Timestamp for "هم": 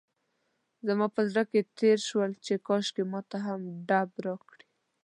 3.45-3.61